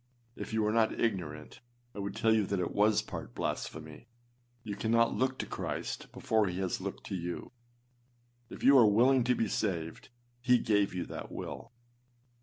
If 0.35 0.51
you 0.51 0.63
were 0.63 0.71
not 0.71 0.99
ignorant, 0.99 1.61
I 1.93 1.99
would 1.99 2.15
tell 2.15 2.33
you 2.33 2.47
that 2.47 2.59
it 2.59 2.71
was 2.73 3.03
part 3.03 3.35
blasphemy. 3.35 4.07
You 4.63 4.75
cannot 4.75 5.13
look 5.13 5.37
to 5.37 5.45
Christ 5.45 6.11
before 6.11 6.47
he 6.47 6.57
has 6.57 6.81
looked 6.81 7.03
to 7.09 7.15
you. 7.15 7.51
If 8.49 8.63
you 8.63 8.75
are 8.79 8.87
willing 8.87 9.23
to 9.25 9.35
be 9.35 9.47
saved, 9.47 10.09
he 10.41 10.57
gave 10.57 10.95
you 10.95 11.05
that 11.05 11.31
will. 11.31 11.71